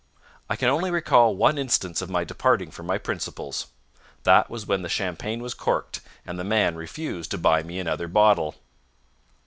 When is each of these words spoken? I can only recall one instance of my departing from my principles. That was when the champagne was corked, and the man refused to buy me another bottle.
I 0.49 0.55
can 0.55 0.67
only 0.67 0.89
recall 0.89 1.35
one 1.35 1.59
instance 1.59 2.01
of 2.01 2.09
my 2.09 2.23
departing 2.23 2.71
from 2.71 2.87
my 2.87 2.97
principles. 2.97 3.67
That 4.23 4.49
was 4.49 4.65
when 4.65 4.81
the 4.81 4.89
champagne 4.89 5.43
was 5.43 5.53
corked, 5.53 6.01
and 6.25 6.39
the 6.39 6.43
man 6.43 6.75
refused 6.75 7.29
to 7.29 7.37
buy 7.37 7.61
me 7.61 7.77
another 7.77 8.07
bottle. 8.07 8.55